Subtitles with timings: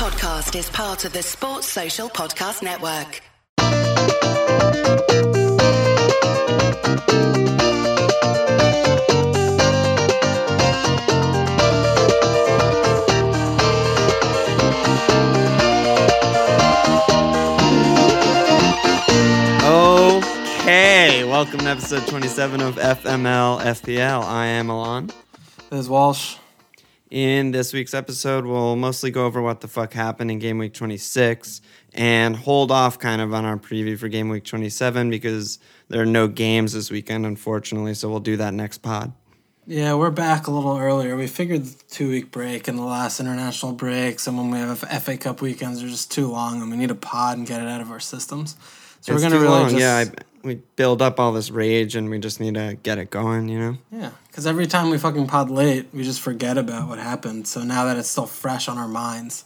[0.00, 3.20] podcast is part of the Sports Social Podcast Network.
[20.62, 24.24] Okay, welcome to episode 27 of FML FPL.
[24.24, 25.10] I am Alon.
[25.68, 26.36] This is Walsh.
[27.10, 30.72] In this week's episode, we'll mostly go over what the fuck happened in game week
[30.74, 31.60] 26
[31.92, 36.06] and hold off kind of on our preview for game week 27 because there are
[36.06, 37.94] no games this weekend, unfortunately.
[37.94, 39.12] So we'll do that next pod.
[39.66, 41.16] Yeah, we're back a little earlier.
[41.16, 44.78] We figured the two week break and the last international breaks, and when we have
[44.78, 47.66] FA Cup weekends, are just too long, and we need a pod and get it
[47.68, 48.56] out of our systems.
[49.00, 49.70] So It's we're gonna really long.
[49.70, 50.10] just yeah, I,
[50.42, 53.58] we build up all this rage and we just need to get it going, you
[53.58, 53.78] know?
[53.92, 57.46] yeah, because every time we fucking pod late, we just forget about what happened.
[57.46, 59.44] So now that it's still fresh on our minds,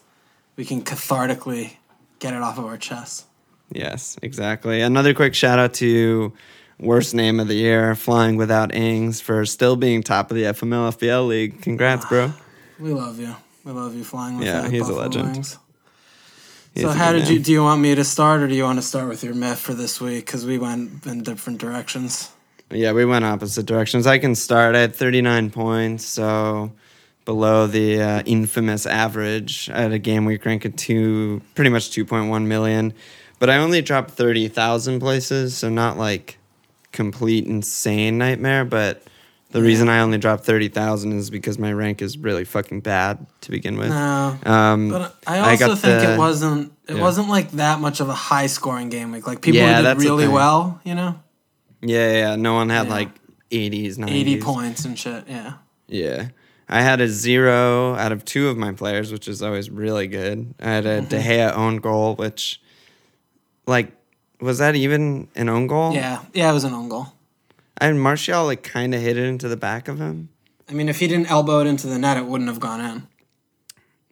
[0.57, 1.77] we can cathartically
[2.19, 3.27] get it off of our chest.
[3.71, 4.81] Yes, exactly.
[4.81, 6.33] Another quick shout out to
[6.79, 10.97] worst name of the year, Flying Without Ings, for still being top of the FML
[10.97, 11.63] FPL league.
[11.63, 12.33] Congrats, bro.
[12.77, 13.37] We love you.
[13.63, 15.33] We love you flying with Yeah, he's a legend.
[15.33, 15.59] Wings.
[16.77, 17.39] So how did you?
[17.39, 19.61] Do you want me to start, or do you want to start with your myth
[19.61, 20.27] for this week?
[20.27, 22.31] Because we went in different directions.
[22.71, 24.07] Yeah, we went opposite directions.
[24.07, 24.75] I can start.
[24.75, 26.73] I had 39 points, so
[27.25, 29.71] below the uh, infamous average.
[29.71, 32.93] I had a game week rank of two, pretty much 2.1 million,
[33.39, 36.39] but I only dropped 30,000 places, so not like
[36.93, 38.65] complete insane nightmare.
[38.65, 39.05] But
[39.55, 43.51] the reason I only dropped 30,000 is because my rank is really fucking bad to
[43.51, 43.89] begin with.
[43.89, 46.73] No, Um, but I also got think the- it wasn't.
[46.87, 47.01] It yeah.
[47.01, 49.27] wasn't like that much of a high scoring game week.
[49.27, 51.19] Like people Yeah, did really well, you know,
[51.81, 52.93] Yeah, yeah, no one had Yeah.
[52.95, 53.09] like
[53.51, 54.11] 80s, 90s.
[54.11, 55.25] eighty points and shit.
[55.29, 55.53] Yeah,
[55.89, 56.29] Yeah.
[56.69, 60.55] I had a zero out of two of my players, which is always really good.
[60.61, 61.09] I had a Mm-hmm.
[61.09, 62.61] De Gea own goal, which,
[63.67, 63.93] like,
[64.41, 65.93] was that even an own goal?
[65.95, 66.51] yeah, yeah.
[66.51, 67.14] It was an own goal.
[67.81, 70.29] Had Martial, like, kind of hit it into the back of him.
[70.69, 73.07] I mean, if he didn't elbow it into the net, it wouldn't have gone in.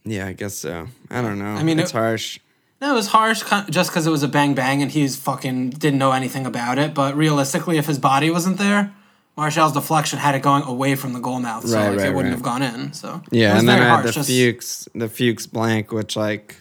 [0.04, 0.88] Yeah, I guess so.
[1.10, 1.44] I don't know.
[1.54, 2.38] I mean, it's it- harsh.
[2.80, 6.00] No, it was harsh just because it was a bang bang and he's fucking didn't
[6.00, 6.94] know anything about it.
[6.94, 8.92] But realistically, if his body wasn't there,
[9.36, 12.14] Martial's deflection had it going away from the goal mouth, so Right, like, right, it
[12.14, 12.38] wouldn't right.
[12.38, 12.92] have gone in.
[12.92, 16.56] So Yeah, and then I had harsh, the just- Fuchs, the Fuchs blank, which, like,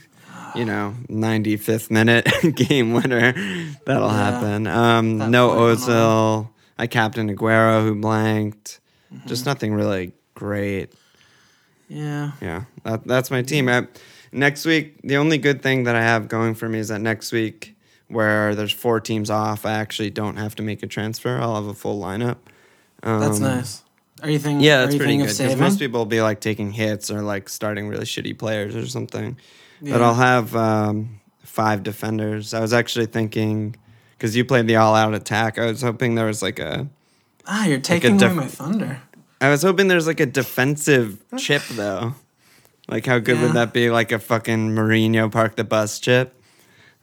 [0.54, 3.34] you know, 95th minute game winner.
[3.88, 4.68] That'll happen.
[4.68, 6.50] Um, That no Ozil.
[6.82, 8.80] I captain Aguero, who blanked.
[9.14, 9.28] Mm-hmm.
[9.28, 10.92] Just nothing really great.
[11.88, 13.70] Yeah, Yeah, that, that's my team.
[13.70, 13.86] I,
[14.32, 17.32] next week, the only good thing that I have going for me is that next
[17.32, 17.76] week,
[18.08, 21.38] where there's four teams off, I actually don't have to make a transfer.
[21.40, 22.38] I'll have a full lineup.
[23.04, 23.84] that's Um, nice.
[24.24, 24.62] Are you thinking?
[24.66, 25.28] Yeah, that's pretty good.
[25.28, 28.88] Because most people will be like taking hits or like starting really shitty players or
[28.88, 29.38] something.
[29.84, 32.56] But I'll have um, five defenders.
[32.56, 33.76] I was actually thinking
[34.22, 35.58] because you played the all-out attack.
[35.58, 36.88] I was hoping there was like a.
[37.48, 39.02] ah, you're taking def- away my thunder.
[39.42, 42.14] I was hoping there's like a defensive chip though.
[42.88, 43.44] Like how good Yeah.
[43.48, 43.90] would that be?
[43.90, 46.40] Like a fucking Mourinho park the bus chip.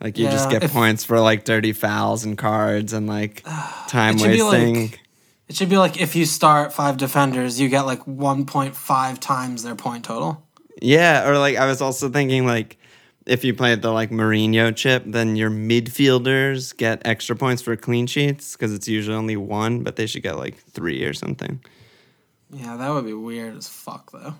[0.01, 3.43] Like you just get if- points for like dirty fouls and cards and like
[3.89, 4.95] time It be like- wasting.
[5.49, 9.75] It should be like if you start five defenders, you get like 1.5 times their
[9.75, 10.47] point total.
[10.81, 12.79] Yeah, or like I was also thinking like
[13.29, 18.07] if you played the like Mourinho chip, then your midfielders get extra points for clean
[18.07, 21.61] sheets because it's usually only one, but they should get like three or something.
[22.51, 24.35] Yeah, that would be weird as fuck though.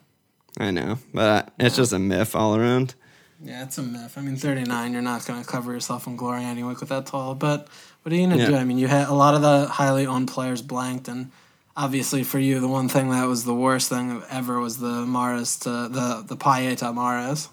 [0.59, 2.95] I know, but it's just a myth all around.
[3.41, 4.15] Yeah, it's a myth.
[4.17, 7.37] I mean, 39, you're not going to cover yourself in glory anyway with that tall.
[7.37, 7.69] But
[8.03, 8.51] what are you going to Yeah.
[8.51, 8.57] do?
[8.57, 11.07] I mean, you had a lot of the highly owned players blanked.
[11.07, 11.31] And
[11.77, 15.61] obviously for you, the one thing that was the worst thing ever was the Mahrez
[15.63, 17.49] to the, the Payet to Mahrez.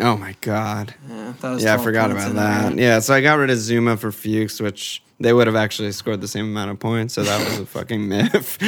[0.00, 0.94] Oh my god.
[1.08, 2.76] Yeah, Yeah, I forgot about that.
[2.76, 2.80] there.
[2.84, 6.20] Yeah, so I got rid of Zouma for Fuchs, which they would have actually scored
[6.20, 7.14] the same amount of points.
[7.14, 8.58] So that was a fucking myth,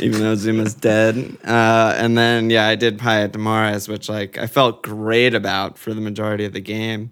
[0.00, 1.36] even though Zouma's dead.
[1.44, 5.92] Uh, and then yeah, I did Payet Demares, which like I felt great about for
[5.92, 7.10] the majority of the game.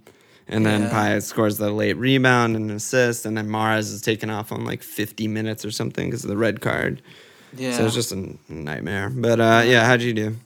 [0.50, 0.90] And then Yeah.
[0.90, 4.64] Payet scores the late rebound and an assist, and then Mahrez is taken off on
[4.64, 7.02] like 50 minutes or something because of the red card.
[7.54, 7.76] Yeah.
[7.76, 9.11] So it's just a nightmare.
[9.11, 10.37] But uh, yeah, how'd you do?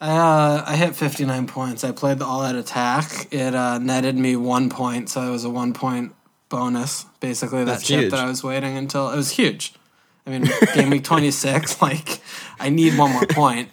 [0.00, 1.84] I, uh, I hit 59 points.
[1.84, 3.28] I played the all out attack.
[3.30, 6.14] It uh, netted me one point, so it was a one point
[6.48, 7.04] bonus.
[7.20, 8.10] Basically, that That's chip huge.
[8.12, 9.74] that I was waiting until it was huge.
[10.26, 12.20] I mean, game week 26, like,
[12.58, 13.70] I need one more point.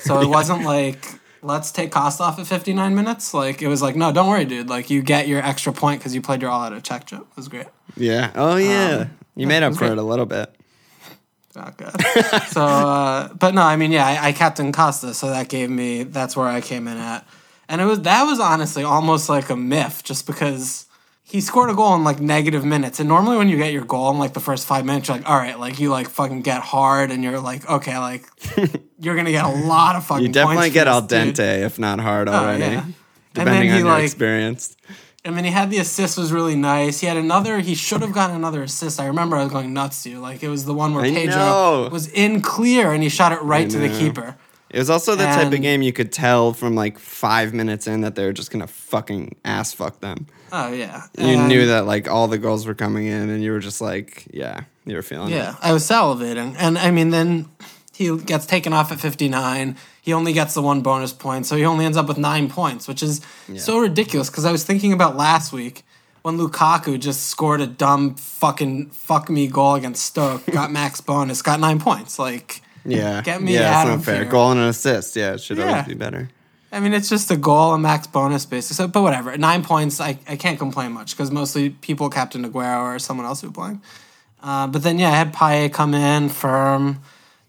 [0.00, 1.06] So it wasn't like,
[1.42, 3.32] let's take Costa off at 59 minutes.
[3.34, 4.68] Like, it was like, no, don't worry, dude.
[4.68, 7.20] Like, you get your extra point because you played your all out attack chip.
[7.20, 7.66] It was great.
[7.96, 8.32] Yeah.
[8.34, 9.08] Oh yeah.
[9.36, 9.92] you made up for great.
[9.92, 10.54] it a little bit.
[11.54, 11.92] Not good.
[12.48, 16.02] so, uh, but no, I mean, yeah, I, I captain Costa, so that gave me
[16.02, 17.26] that's where I came in at.
[17.68, 20.86] And it was that was honestly almost like a myth, just because
[21.22, 23.00] he scored a goal in like negative minutes.
[23.00, 25.28] And normally when you get your goal in like the first five minutes, you're like,
[25.28, 28.26] all right, like you like fucking get hard and you're like, okay, like
[28.98, 31.34] you're gonna get a lot of fucking You definitely get this al dude.
[31.34, 32.64] dente, if not hard already.
[32.64, 32.82] Oh, yeah.
[32.84, 32.94] And
[33.32, 34.76] Depending on he, your like- experience.
[35.26, 37.00] And mean, he had the assist was really nice.
[37.00, 37.60] He had another.
[37.60, 39.00] He should have gotten another assist.
[39.00, 40.20] I remember I was going nuts to you.
[40.20, 41.88] Like it was the one where I Pedro know.
[41.90, 44.36] was in clear and he shot it right to the keeper.
[44.68, 48.00] It was also the type of game you could tell from like five minutes in
[48.02, 50.26] that they were just gonna fucking ass fuck them.
[50.52, 53.52] Oh yeah, You And- knew that like all the goals were coming in, and you
[53.52, 55.36] were just like, yeah, you were feeling it.
[55.36, 57.48] Yeah, I was salivating, and I mean, then
[57.94, 59.76] he gets taken off at fifty nine.
[60.02, 62.86] He only gets the one bonus point, so he only ends up with nine points,
[62.86, 63.20] which is
[63.56, 64.28] so ridiculous.
[64.28, 65.82] Because I was thinking about last week
[66.22, 71.40] when Lukaku just scored a dumb fucking fuck me goal against Stoke, got max bonus,
[71.42, 72.18] got nine points.
[72.18, 74.16] Like, Yeah, Get me yeah, out of fair.
[74.22, 74.24] here.
[74.26, 75.16] Goal and an assist.
[75.16, 75.68] Yeah, it should Yeah.
[75.70, 76.28] always be better.
[76.72, 78.76] I mean, it's just a goal, a max bonus basis.
[78.78, 82.82] So, but whatever, nine points, I, I can't complain much because mostly people Captain Aguero
[82.94, 83.80] or someone else who playing.
[84.42, 87.00] Uh, but then yeah, I had Payet come in, Firm,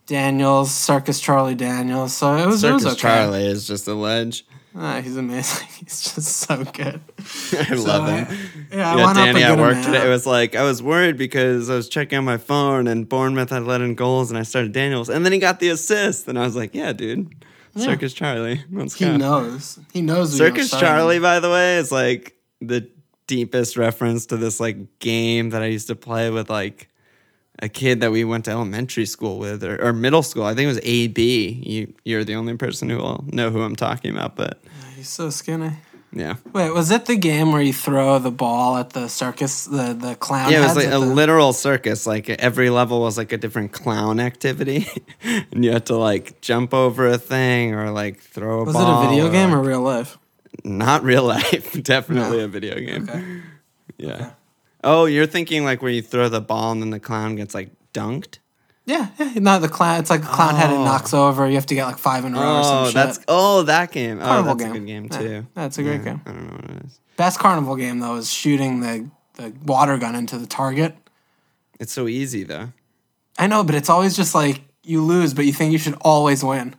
[0.06, 2.14] Daniels, Circus Charlie Daniels.
[2.14, 3.02] So it was it was Circus okay.
[3.02, 4.46] Charlie is just a ledge.
[4.78, 5.68] Ah, he's amazing.
[5.80, 7.00] He's just so good.
[7.70, 8.38] I love him.
[8.74, 9.86] Yeah, I Yeah, went Danny at work amount.
[9.86, 10.06] today.
[10.06, 13.52] It was like I was worried because I was checking on my phone and Bournemouth
[13.52, 16.38] had let in goals and I started Daniels and then he got the assist and
[16.38, 17.34] I was like, yeah, dude,
[17.78, 19.16] Circus Charlie, let's he go.
[19.16, 19.80] knows.
[19.94, 20.36] He knows.
[20.36, 20.70] Circus.
[20.72, 22.90] Charlie, by the way, is like the
[23.28, 26.90] deepest reference to this like game that I used to play with like
[27.60, 30.44] a kid that we went to elementary school with or, or middle school.
[30.44, 31.62] I think it was AB.
[31.66, 34.62] You you're the only person who will know who I'm talking about, but
[34.96, 35.72] He's so skinny.
[36.14, 36.36] yeah.
[36.54, 40.16] Wait, was it the game where you throw the ball at the circus, the the
[40.16, 40.52] clown?
[40.52, 42.06] Yeah, it was like a the- literal circus.
[42.08, 44.88] Like every level was like a different clown activity,
[45.24, 49.02] and you had to like jump over a thing or like throw a Was ball.
[49.04, 50.18] it a video game like- or real life?
[50.64, 51.74] not real life?
[51.84, 52.44] Definitely No.
[52.46, 53.10] a video game.
[53.10, 53.42] Okay.
[53.98, 54.32] Yeah.
[54.86, 57.70] Oh, you're thinking like where you throw the ball and then the clown gets like
[57.94, 58.38] dunked.
[58.86, 59.32] Yeah, yeah.
[59.40, 60.00] Not the clown.
[60.00, 60.86] It's like a clown head and Oh.
[60.86, 61.48] knocks over.
[61.48, 62.94] You have to get like five in a row or some Oh, shit.
[62.94, 64.20] that's oh that game.
[64.22, 64.72] Oh, Carnival that's game.
[64.76, 65.48] a good game Yeah, too.
[65.56, 66.22] that's a great Yeah, game.
[66.26, 67.00] I don't know what it is.
[67.18, 70.96] Best carnival game though is shooting the the water gun into the target.
[71.80, 72.70] It's so easy though.
[73.40, 76.44] I know, but it's always just like you lose, but you think you should always
[76.44, 76.76] win.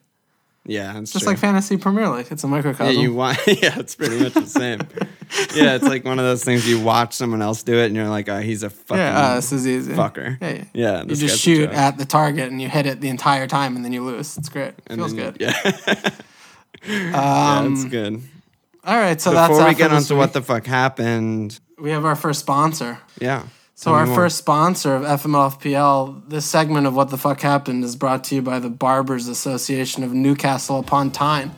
[0.68, 1.32] Yeah, it's Just true.
[1.32, 2.26] like fantasy Premier League.
[2.30, 3.00] It's a Yeah, microcosm.
[3.02, 3.38] you want.
[3.46, 4.80] Yeah, it's pretty much the same.
[5.54, 8.08] yeah, it's like one of those things you watch someone else do it, and you're
[8.08, 9.92] like, oh, he's a fucking yeah, uh, this is easy.
[9.92, 10.36] fucker.
[10.40, 10.64] Yeah, yeah.
[10.74, 13.84] Yeah, You just shoot at the target and you hit it the entire time, and
[13.84, 14.36] then you lose.
[14.36, 14.74] It's great.
[14.88, 15.40] And Feels then- good.
[15.40, 15.54] Yeah,
[16.86, 18.22] yeah, Um, it's good.
[18.84, 22.04] All right, so that's Before we get on to what the fuck happened, we have
[22.04, 22.98] our first sponsor.
[23.20, 23.44] yeah.
[23.78, 28.24] So our first sponsor of FMLFPL, this segment of What the Fuck Happened is brought
[28.24, 31.54] to you by the Barbers Association of Newcastle upon Tyne.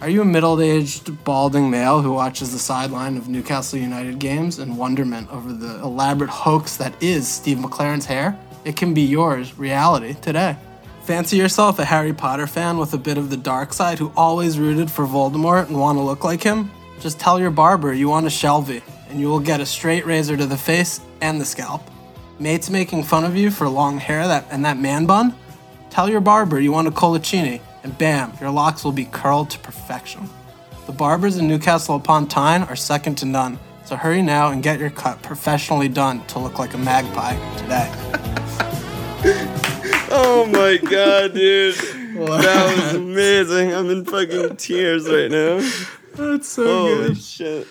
[0.00, 4.78] Are you a middle-aged, balding male who watches the sideline of Newcastle United games in
[4.78, 8.38] wonderment over the elaborate hoax that is Steve McClaren's hair?
[8.64, 10.56] It can be yours, reality, today.
[11.04, 14.58] Fancy yourself a Harry Potter fan with a bit of the dark side who always
[14.58, 16.70] rooted for Voldemort and want to look like him?
[17.00, 18.80] Just tell your barber you want a Shelvey,
[19.10, 21.82] and you will get a straight razor to the face and the scalp.
[22.38, 25.34] Mates making fun of you for long hair that and that man bun?
[25.90, 29.58] Tell your barber you want a Coloccini, and bam, your locks will be curled to
[29.58, 30.28] perfection.
[30.86, 34.78] The barbers in Newcastle upon Tyne are second to none, so hurry now and get
[34.78, 37.92] your cut professionally done to look like a magpie today.
[40.12, 41.76] Oh my god, dude.
[41.76, 43.72] That was amazing.
[43.72, 45.60] I'm in fucking tears right now.
[46.14, 47.68] That's so Holy shit.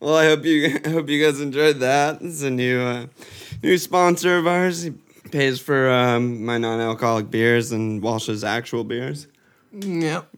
[0.00, 2.22] Well, I hope you I hope you guys enjoyed that.
[2.22, 3.06] Is a new uh,
[3.62, 4.82] new sponsor of ours.
[4.82, 4.90] He
[5.30, 9.26] pays for um, my non-alcoholic beers and Walsh's actual beers.
[9.72, 10.28] Yep.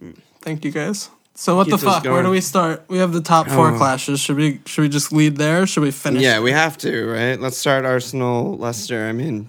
[0.40, 1.10] Thank you guys.
[1.34, 2.04] So what the Keeps us fuck?
[2.04, 2.84] Where do we start?
[2.88, 3.76] We have the top four Oh.
[3.76, 4.18] clashes.
[4.18, 5.66] Should we should we just lead there?
[5.66, 6.22] Should we finish?
[6.22, 7.38] Yeah, we have to, right?
[7.40, 9.06] Let's start Arsenal Leicester.
[9.06, 9.48] I mean,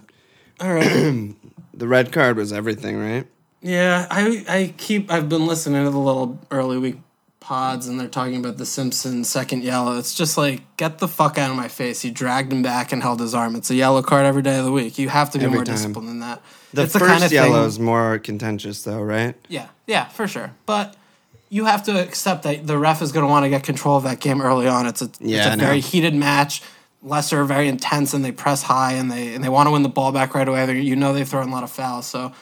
[0.60, 1.34] All right.
[1.74, 3.26] the red card was everything, right?
[3.62, 6.98] Yeah, I I keep I've been listening to the little early week
[7.50, 9.98] pods and they're talking about the Simpson's second yellow.
[9.98, 12.00] It's just like get the fuck out of my face.
[12.00, 13.56] He dragged him back and held his arm.
[13.56, 14.98] It's a yellow card every day of the week.
[14.98, 15.74] You have to be Every more time.
[15.74, 16.40] disciplined than that.
[16.72, 19.34] The it's first the kind of yellow thing- is more contentious, though, right?
[19.48, 20.52] Yeah, yeah, for sure.
[20.64, 20.94] But
[21.48, 24.04] you have to accept that the ref is going to want to get control of
[24.04, 24.86] that game early on.
[24.86, 26.62] It's a Yeah, it's a very heated match.
[27.02, 29.88] Leicester, very intense and they press high and they and they want to win the
[29.88, 30.66] ball back right away.
[30.66, 32.06] They're, you know they've thrown a lot of fouls.
[32.06, 32.32] So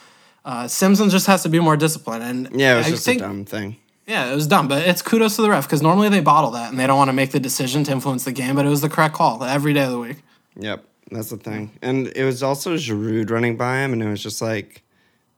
[0.45, 2.23] uh, Simpson just has to be more disciplined.
[2.23, 3.77] And Yeah, it was I just think, a dumb thing.
[4.09, 6.71] Yeah, it was dumb, but it's kudos to the ref because normally they bottle that
[6.71, 8.55] and they don't want to make the decision to influence the game.
[8.55, 10.17] But it was the correct call every day of the week.
[10.57, 11.71] Yep, that's the thing.
[11.83, 14.81] And it was also Giroud running by him, and it was just like,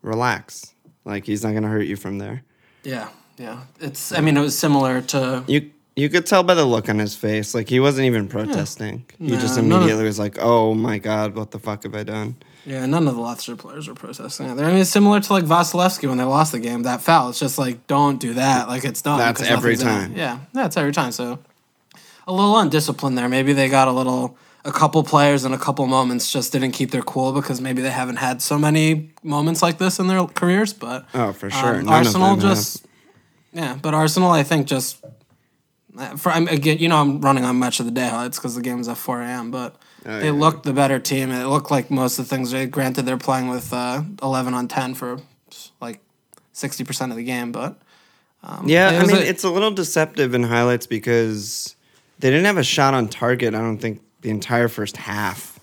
[0.01, 0.73] relax.
[1.03, 2.43] Like, he's not going to hurt you from there.
[2.83, 4.13] Yeah, Yeah, it's.
[4.13, 5.43] I mean, it was similar to.
[5.47, 9.05] You you could tell by the look on his face, like he wasn't even protesting.
[9.19, 12.03] He just Nah, of- immediately was like, "Oh my god, what the fuck have I
[12.03, 14.63] done?" Yeah, none of the Leicester players were protesting either.
[14.65, 16.84] I mean, it's similar to like Wasilewski when they lost the game.
[16.84, 18.68] That foul, it's just like don't do that.
[18.68, 19.18] Like it's done.
[19.18, 19.91] That's every nothing's in it.
[19.91, 20.15] time.
[20.15, 21.12] Yeah, that's every time.
[21.12, 21.39] So
[22.27, 23.27] a little undisciplined there.
[23.27, 24.38] Maybe they got a little.
[24.63, 27.89] A couple players in a couple moments just didn't keep their cool because maybe they
[27.89, 30.72] haven't had so many moments like this in their careers.
[30.72, 31.80] But Oh, for sure.
[31.80, 32.58] um, Arsenal them have.
[32.58, 32.86] just
[33.51, 35.03] yeah, but Arsenal I think just
[35.98, 38.53] uh, for I'm, again you know I'm running on match of the day highlights because
[38.53, 39.50] the game was at 4 a.m.
[39.50, 40.31] But Oh, they yeah.
[40.31, 41.31] looked the better team.
[41.31, 42.51] It looked like most of the things.
[42.51, 45.20] They granted they're playing with uh, 11 on 10 for
[45.79, 46.00] like
[46.53, 47.77] 60 percent of the game, but
[48.65, 51.75] Yeah, I mean, a- it's a little deceptive in highlights because
[52.20, 53.53] they didn't have a shot on target.
[53.53, 55.60] I don't think the entire first half,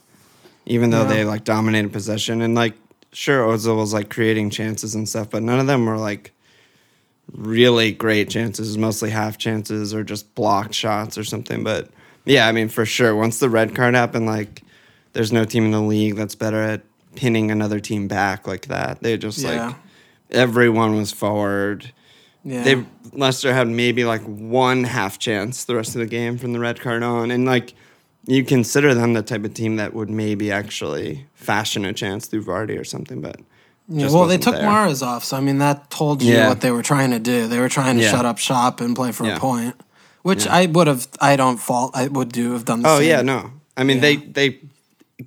[0.66, 1.09] even though Yeah.
[1.09, 2.75] they like dominated possession and like
[3.12, 6.33] sure Ozil was like creating chances and stuff, but none of them were like
[7.33, 8.78] really great chances.
[8.78, 11.62] Mostly half chances or just blocked shots or something.
[11.64, 11.88] But
[12.28, 14.62] yeah, I mean, for sure, once the red card happened, like
[15.12, 16.82] there's no team in the league that's better at
[17.16, 19.02] pinning another team back like that.
[19.02, 19.66] They just Yeah.
[19.68, 19.76] like
[20.30, 21.92] everyone was forward.
[22.44, 26.52] yeah, They Leicester had maybe like one half chance the rest of the game from
[26.52, 27.75] the red card on, and like
[28.26, 32.44] you consider them the type of team that would maybe actually fashion a chance through
[32.44, 33.40] Vardy or something, but
[33.88, 34.11] yeah.
[34.11, 34.64] Well, they took there.
[34.68, 36.49] Mahrez off, so I mean that told you Yeah.
[36.50, 37.47] what they were trying to do.
[37.49, 38.11] They were trying to Yeah.
[38.11, 39.75] shut up shop and play for a point,
[40.22, 41.08] which I would have.
[41.20, 41.92] I don't fault.
[41.94, 42.82] I would do have done.
[42.82, 43.08] The Oh same.
[43.08, 43.50] yeah, no.
[43.76, 44.20] I mean they Yeah.
[44.32, 44.58] they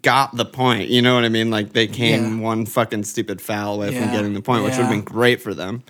[0.02, 0.90] got the point.
[0.90, 1.50] You know what I mean?
[1.52, 2.44] Like they came Yeah.
[2.44, 5.54] one fucking stupid foul away from getting the point, which would have been great for
[5.54, 5.84] them.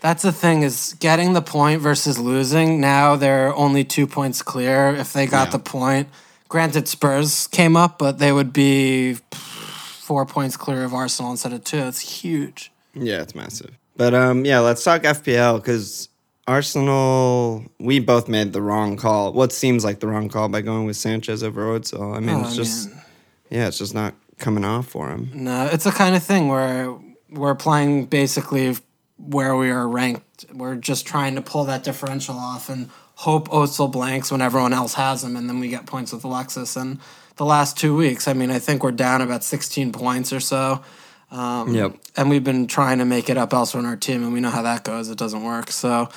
[0.00, 2.80] That's the thing is getting the point versus losing.
[2.80, 4.94] Now they're only two points clear.
[4.94, 5.52] If they got Yeah.
[5.52, 6.08] the point,
[6.48, 11.64] granted Spurs came up, but they would be four points clear of Arsenal instead of
[11.64, 11.78] two.
[11.78, 12.70] It's huge.
[12.94, 13.70] Yeah, it's massive.
[13.96, 16.08] But um, yeah, let's talk FPL because
[16.48, 17.64] Arsenal.
[17.78, 19.32] We both made the wrong call.
[19.32, 22.16] What seems like the wrong call by going with Sanchez over Ozil.
[22.16, 23.02] I mean, Oh, it's just man.
[23.50, 25.30] yeah, it's just not coming off for him.
[25.34, 26.96] No, it's the kind of thing where
[27.30, 28.76] we're playing basically
[29.18, 30.46] where we are ranked.
[30.52, 34.94] We're just trying to pull that differential off and hope Ozil blanks when everyone else
[34.94, 36.76] has him, and then we get points with Alexis.
[36.76, 36.98] And
[37.36, 40.82] the last two weeks, I mean, I think we're down about 16 points or so.
[41.30, 41.96] Um, Yep.
[42.16, 44.50] And we've been trying to make it up elsewhere in our team, and we know
[44.50, 45.08] how that goes.
[45.10, 45.70] It doesn't work.
[45.70, 46.08] So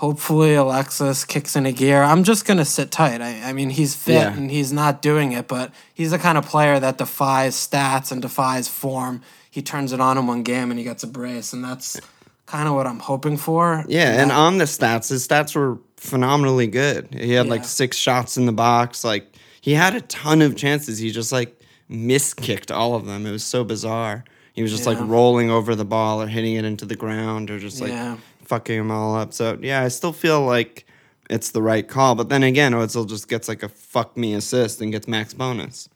[0.00, 2.02] hopefully Alexis kicks into gear.
[2.02, 3.20] I'm just going to sit tight.
[3.20, 4.32] I, I mean, he's fit Yeah.
[4.32, 8.22] and he's not doing it, but he's the kind of player that defies stats and
[8.22, 9.20] defies form.
[9.50, 12.00] He turns it on in one game and he gets a brace, and that's
[12.46, 13.84] kind of what I'm hoping for.
[13.88, 17.08] Yeah, and on the stats, his stats were phenomenally good.
[17.14, 19.04] He had like six shots in the box.
[19.04, 19.26] Like
[19.60, 20.98] he had a ton of chances.
[20.98, 21.54] He just like
[21.90, 23.26] miskicked all of them.
[23.26, 24.24] It was so bizarre.
[24.54, 27.58] He was just like rolling over the ball or hitting it into the ground or
[27.58, 28.16] just like Yeah.
[28.50, 29.32] Fucking them all up.
[29.32, 30.84] So yeah, I still feel like
[31.30, 32.16] it's the right call.
[32.16, 35.88] But then again, Ozil just gets like a fuck me assist and gets max bonus.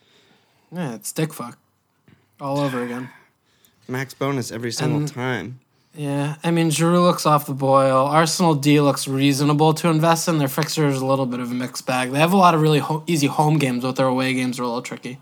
[0.71, 1.59] Yeah, it's dick fuck
[2.41, 3.11] all over again.
[3.89, 5.61] Max bonus every single And- time.
[5.97, 8.07] Yeah, I mean, Giroud looks off the boil.
[8.07, 10.39] Arsenal D looks reasonable to invest in.
[10.39, 12.11] Their fixture is a little bit of a mixed bag.
[12.11, 14.63] They have a lot of really ho- easy home games, but their away games are
[14.65, 15.19] a little tricky.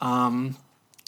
[0.00, 0.56] Um,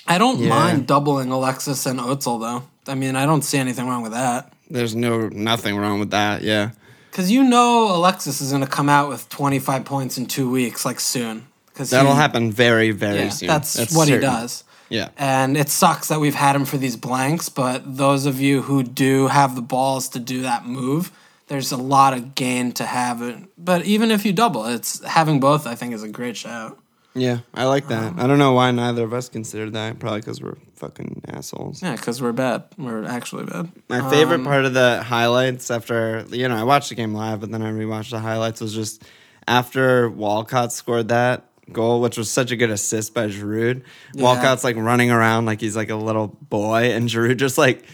[0.06, 0.48] I don't Yeah.
[0.50, 2.62] mind doubling Alexis and Ozil though.
[2.90, 6.42] I mean, I don't see anything wrong with that There's no nothing wrong with that.
[6.42, 6.70] Yeah.
[7.10, 10.50] because you know Alexis is going to come out with twenty five points in two
[10.50, 11.46] weeks, like soon.
[11.66, 13.48] Because That'll happen very, very Yeah, soon.
[13.48, 14.14] that's, what certain.
[14.14, 14.64] he does.
[14.88, 15.10] Yeah.
[15.18, 18.82] And it sucks that we've had him for these blanks, but those of you who
[18.82, 21.12] do have the balls to do that move,
[21.48, 23.36] there's a lot of gain to have it.
[23.58, 25.66] But even if you double, it's having both.
[25.66, 26.78] I think is a great shout.
[27.16, 28.12] Yeah, I like that.
[28.12, 29.98] Um, I don't know why neither of us considered that.
[29.98, 31.82] Probably because we're fucking assholes.
[31.82, 32.64] Yeah, because we're bad.
[32.76, 33.70] We're actually bad.
[33.88, 37.40] My favorite Um, part of the highlights after you know I watched the game live,
[37.40, 39.02] but then I rewatched the highlights was just
[39.48, 43.82] after Walcott scored that goal, which was such a good assist by Giroud.
[44.14, 47.84] Walcott's like running around like he's like a little boy, and Giroud just like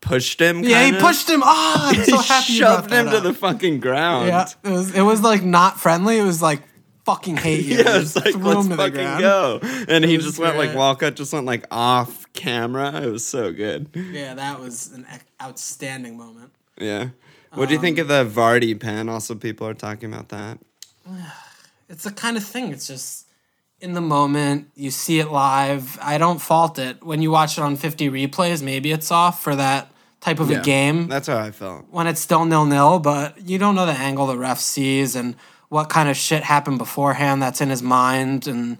[0.00, 0.62] pushed him.
[0.62, 1.00] Yeah, he kinda.
[1.00, 1.42] pushed him.
[1.44, 3.22] Oh, I'm so he happy brought shoved him to up.
[3.22, 4.28] the fucking ground.
[4.28, 4.94] Yeah, it was.
[4.94, 6.18] It was like not friendly.
[6.18, 6.62] It was like
[7.06, 7.78] fucking hate you.
[7.78, 9.60] Yeah, it's like let's him to the fucking go.
[9.88, 10.74] And he was just went like.
[10.74, 13.00] Walcott just went like off camera.
[13.02, 13.88] It was so good.
[13.94, 15.06] Yeah, that was an
[15.40, 16.50] outstanding moment.
[16.78, 17.08] Yeah.
[17.54, 19.08] What do you Um, think of the Vardy pen?
[19.08, 20.58] Also, people are talking about that.
[21.88, 22.72] it's the kind of thing.
[22.72, 23.26] It's just
[23.80, 24.68] in the moment.
[24.74, 25.98] You see it live.
[26.02, 27.02] I don't fault it.
[27.04, 30.60] When you watch it on 50 replays, maybe it's off for that type of Yeah,
[30.60, 31.86] a game That's how I felt.
[31.90, 32.98] when it's still nil nil.
[32.98, 35.36] But you don't know the angle the ref sees and
[35.68, 38.46] what kind of shit happened beforehand that's in his mind.
[38.46, 38.78] And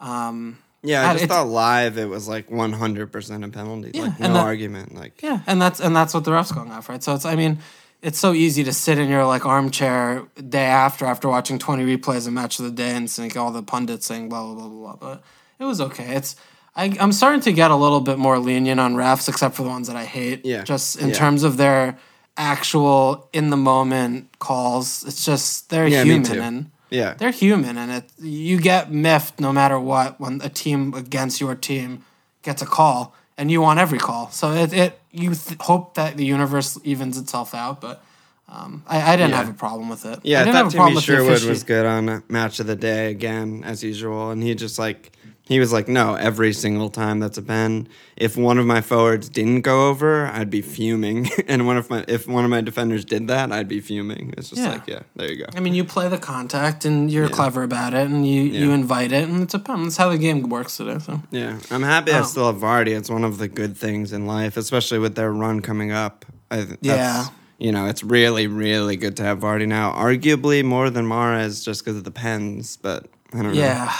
[0.00, 3.98] um, Yeah, I just thought live it was like 100% a penalty.
[4.00, 4.94] like, no that- argument.
[4.94, 7.02] Like, yeah, and that's and that's what the ref's going off, right?
[7.02, 7.58] So it's I mean.
[8.02, 12.26] it's so easy to sit in your like armchair day after after watching 20 replays
[12.26, 14.96] of match of the day and think all the pundits saying blah blah blah blah
[14.96, 14.96] blah.
[15.14, 15.22] But
[15.60, 16.16] it was okay.
[16.16, 16.34] It's
[16.74, 19.68] I, I'm starting to get a little bit more lenient on refs, except for the
[19.68, 20.44] ones that I hate.
[20.44, 20.64] Yeah.
[20.64, 21.14] Just in Yeah.
[21.14, 21.96] terms of their
[22.36, 25.04] actual in the moment calls.
[25.06, 27.14] It's just they're Yeah, human and Yeah.
[27.14, 31.54] they're human and it you get miffed no matter what when a team against your
[31.54, 32.04] team
[32.42, 36.16] gets a call and you want every call so it, it you th- hope that
[36.18, 38.02] the universe evens itself out but
[38.48, 39.36] um, I, I didn't Yeah.
[39.38, 41.62] have a problem with it Yeah, I, didn't thought have a problem Timmy Sherwood was
[41.64, 45.12] good on match of the day again, as usual, and he just like
[45.44, 47.88] he was like, no, every single time that's a pen.
[48.16, 52.04] If one of my forwards didn't go over, I'd be fuming, and one of my
[52.08, 54.32] if one of my defenders did that, I'd be fuming.
[54.38, 54.68] It's just Yeah.
[54.70, 55.46] like, yeah, there you go.
[55.56, 58.74] I mean, you play the contact and you're clever about it, and you, you Yeah.
[58.74, 59.82] invite it, and it's a pen.
[59.84, 60.98] That's how the game works today.
[61.00, 62.96] So Yeah, I'm happy I Um, still have Vardy.
[62.96, 66.24] It's one of the good things in life, especially with their run coming up.
[66.50, 67.26] I, th- Yeah.
[67.58, 69.92] You know, it's really, really good to have Vardy now.
[69.92, 73.60] Arguably more than Mahrez just because of the pens, but I don't know.
[73.60, 73.92] yeah,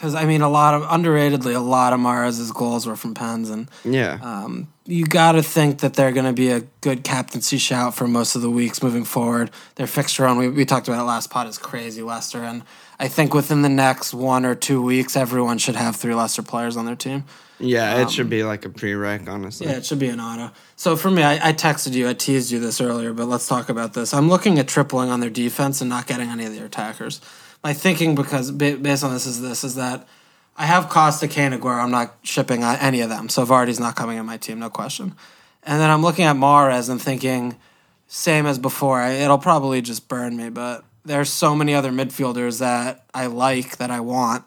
[0.00, 3.50] because I mean, a lot of underratedly, a lot of Mahrez' goals were from pens,
[3.50, 4.18] and Yeah.
[4.22, 8.08] Um, you got to think that they're going to be a good captaincy shout for
[8.08, 9.50] most of the weeks moving forward.
[9.74, 12.62] Their fixture on we, we talked about it last pot is crazy, Leicester, and
[12.98, 16.78] I think within the next one or two weeks, everyone should have three Leicester players
[16.78, 17.24] on their team.
[17.58, 19.66] yeah, it should be like a prereq, honestly.
[19.66, 20.50] um, Yeah, it should be an auto.
[20.76, 23.68] So for me, I, I texted you, I teased you this earlier, but let's talk
[23.68, 24.14] about this.
[24.14, 27.20] I'm looking at tripling on their defense and not getting any of their attackers.
[27.62, 30.08] My thinking, because based on this, is this is that
[30.56, 31.82] I have Costa, Kane, Aguero.
[31.82, 35.14] I'm not shipping any of them, so Vardy's not coming in my team, no question.
[35.62, 37.58] And then I'm looking at Mahrez and thinking,
[38.06, 39.02] same as before.
[39.02, 43.90] It'll probably just burn me, but there's so many other midfielders that I like that
[43.90, 44.44] I want.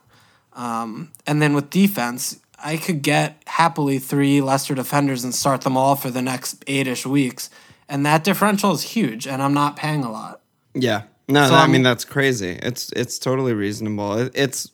[0.53, 5.77] Um, and then with defense, I could get happily three Leicester defenders and start them
[5.77, 7.50] all for the next eight ish weeks.
[7.89, 10.41] And that differential is huge, and I'm not paying a lot.
[10.74, 11.03] Yeah.
[11.27, 12.59] No, So that- I mean that's crazy.
[12.61, 14.17] It's it's totally reasonable.
[14.17, 14.69] It, it's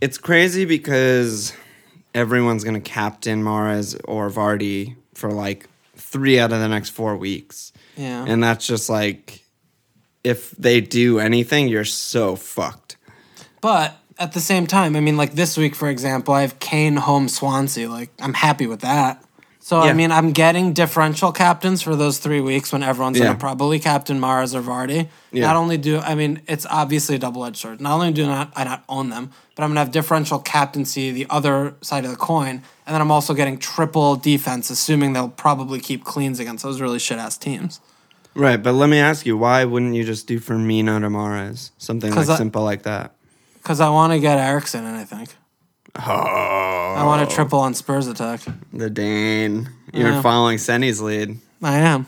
[0.00, 1.52] it's crazy because
[2.14, 7.72] everyone's gonna captain Mahrez or Vardy for like three out of the next four weeks,
[7.96, 8.24] Yeah.
[8.26, 9.44] and that's just like
[10.24, 12.96] if they do anything, you're so fucked.
[13.60, 16.96] But at the same time, I mean, like this week, for example, I have Kane
[16.96, 17.88] home Swansea.
[17.88, 19.22] Like, I'm happy with that.
[19.62, 23.32] So, I mean, I'm getting differential captains for those three weeks when everyone's Yeah.
[23.32, 25.08] to probably captain Mahrez or Vardy.
[25.32, 25.46] Yeah.
[25.46, 27.78] Not only do, I mean, it's obviously a double edged sword.
[27.80, 31.26] Not only do not I not own them, but I'm to have differential captaincy the
[31.28, 32.62] other side of the coin.
[32.86, 36.98] And then I'm also getting triple defense, assuming they'll probably keep cleans against those really
[36.98, 37.80] shit ass teams.
[38.34, 41.70] Right, but let me ask you, why wouldn't you just do Firmino to Mahrez?
[41.78, 43.12] Something like I- simple like that.
[43.62, 45.34] Because I want to get Eriksen and I think.
[45.96, 46.02] Oh,
[46.96, 48.40] I want a triple on Spurs attack.
[48.72, 49.70] the Dane.
[49.92, 50.22] You're Yeah.
[50.22, 51.38] following Senny's lead.
[51.62, 52.06] I am.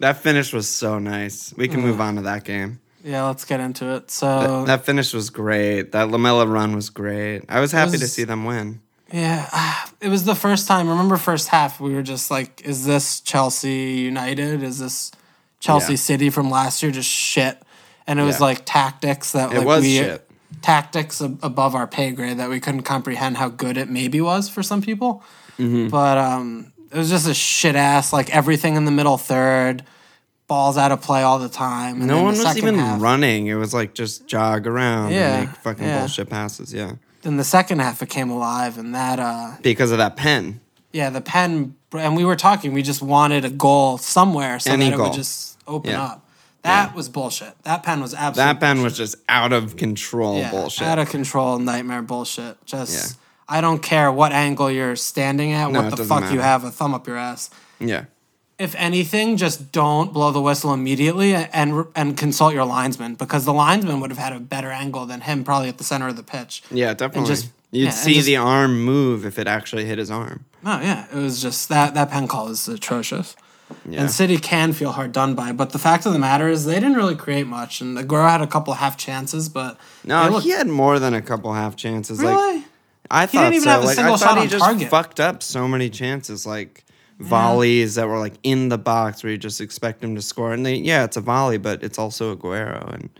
[0.00, 1.54] That finish was so nice.
[1.56, 2.80] We can move on to that game.
[3.02, 4.10] Yeah, let's get into it.
[4.10, 5.92] So that finish was great.
[5.92, 7.42] That Lamela run was great.
[7.48, 8.80] I was happy to was- see them win.
[9.12, 10.88] yeah, ah, it was the first time.
[10.88, 14.62] Remember, first half we were just like, "Is this Chelsea United?
[14.62, 15.12] Is this
[15.60, 15.98] Chelsea Yeah.
[15.98, 16.92] City from last year?
[16.92, 17.60] Just shit."
[18.06, 18.46] And it was Yeah.
[18.46, 20.28] like tactics that It like was we shit.
[20.64, 24.48] Tactics ab- above our pay grade that we couldn't comprehend how good it maybe was
[24.48, 25.22] for some people.
[25.58, 25.88] Mm-hmm.
[25.88, 29.84] But um, it was just a shit ass like everything in the middle third,
[30.46, 31.98] balls out of play all the time.
[31.98, 33.46] And No one was even half- running.
[33.46, 35.98] It was like just jog around Yeah, and make fucking yeah.
[36.00, 36.72] bullshit passes.
[36.72, 36.92] Yeah.
[37.22, 40.60] Then the second half it came alive, and that uh, Because of that pen.
[40.92, 42.72] Yeah, the pen, and we were talking.
[42.72, 45.06] We just wanted a goal somewhere so Any that it goal.
[45.08, 46.02] would just open Yeah.
[46.04, 46.23] up.
[46.64, 47.54] That was bullshit.
[47.64, 50.86] That pen was absolutely That pen was just out of control yeah, bullshit.
[50.86, 52.56] out of control, nightmare bullshit.
[52.66, 53.56] Just Yeah.
[53.56, 56.70] I don't care what angle you're standing at, No, what the fuck you have a
[56.70, 57.50] thumb up your ass.
[57.78, 58.04] yeah.
[58.56, 63.52] If anything, just don't blow the whistle immediately and and consult your linesman because the
[63.52, 66.22] linesman would have had a better angle than him, probably at the center of the
[66.22, 66.62] pitch.
[66.70, 67.28] Yeah, definitely.
[67.28, 70.44] just- You'd yeah, see just- the arm move if it actually hit his arm.
[70.64, 73.34] Oh yeah, it was just that that pen call is atrocious.
[73.88, 74.02] Yeah.
[74.02, 76.74] And City can feel hard done by, but the fact of the matter is they
[76.74, 77.80] didn't really create much.
[77.80, 81.22] And Aguero had a couple half chances, but no, looked- he had more than a
[81.22, 82.22] couple half chances.
[82.22, 82.64] Like really.
[83.10, 83.70] I He thought didn't even so.
[83.70, 84.88] have a like single I thought shot he just target.
[84.90, 86.84] fucked up so many chances, like
[87.18, 90.52] volleys that were like in the box where you just expect him to score.
[90.52, 92.92] And they, yeah, it's a volley, but it's also Aguero.
[92.94, 93.10] And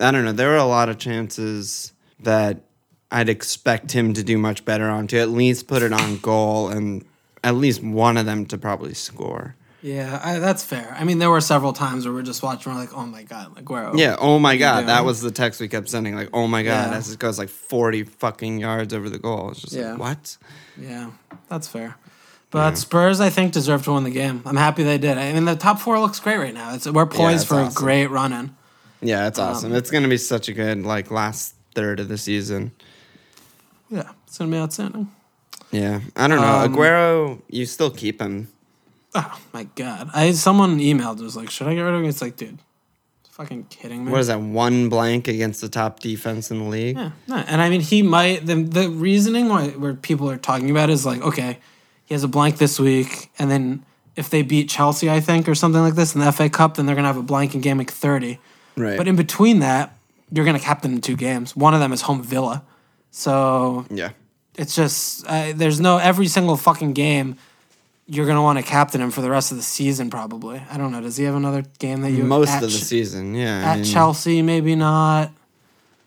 [0.00, 0.32] I don't know.
[0.32, 2.60] There were a lot of chances that
[3.10, 6.68] I'd expect him to do much better on to at least put it on goal
[6.68, 7.04] and
[7.44, 9.54] at least one of them to probably score.
[9.86, 10.94] Yeah, I, that's fair.
[10.98, 13.54] I mean, there were several times where we're just watching, we're like, oh my god,
[13.54, 13.96] Aguero.
[13.96, 14.16] Yeah.
[14.18, 16.16] Oh my god, that was the text we kept sending.
[16.16, 16.96] Like, oh my god, Yeah.
[16.98, 19.50] as it goes like forty fucking yards over the goal.
[19.52, 19.92] It's just Yeah.
[19.92, 20.36] like what?
[20.76, 21.10] yeah,
[21.48, 21.96] that's fair.
[22.50, 24.42] But Spurs, I think, deserve to win the game.
[24.46, 25.18] I'm happy they did.
[25.18, 26.74] I mean, the top four looks great right now.
[26.74, 27.72] It's, we're poised it's for awesome.
[27.72, 28.56] a great run in.
[29.02, 29.72] Yeah, it's awesome.
[29.72, 32.72] Um, it's gonna be such a good like last third of the season.
[33.90, 35.12] Yeah, it's gonna be outstanding.
[35.70, 36.46] Yeah, I don't know.
[36.46, 38.48] Um, Aguero, you still keep him.
[39.16, 40.10] Oh my god!
[40.14, 42.08] I someone emailed was like, should I get rid of him?
[42.08, 42.58] It's like, dude,
[43.36, 44.12] fucking kidding me.
[44.12, 44.40] What is that?
[44.40, 46.96] One blank against the top defense in the league.
[46.96, 48.46] Yeah, no, and I mean, he might.
[48.46, 51.58] The the reasoning why where people are talking about is like, okay,
[52.04, 53.84] he has a blank this week, and then
[54.16, 56.86] if they beat Chelsea, I think, or something like this in the FA Cup, then
[56.86, 58.38] they're gonna have a blank in game week thirty.
[58.76, 58.96] Right.
[58.96, 59.96] But in between that,
[60.32, 61.54] you're gonna captain in two games.
[61.54, 62.64] One of them is home Villa,
[63.10, 64.10] so yeah.
[64.54, 67.36] it's just uh, there's no every single fucking game.
[68.08, 70.62] You're gonna want to captain him for the rest of the season, probably.
[70.70, 71.00] I don't know.
[71.00, 73.58] Does he have another game that you Most of the Ch- season, yeah.
[73.66, 75.32] I at mean, Chelsea, maybe not.